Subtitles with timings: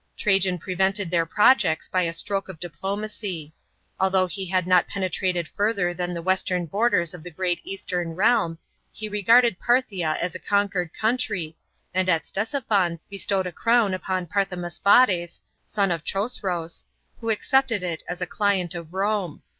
[0.17, 3.53] Trajan prevented their projects by a stroke of diplomacy.
[3.99, 8.57] Although he had not penetrated further than the western borders of the great eastern realm,
[8.91, 11.55] he regarded Parthia as a conquered country,
[11.93, 16.85] and at Ctesiphon bestowed the crown upon Parthamaspates, son of Chosroes,
[17.19, 19.43] who accepted it at a client of Rome.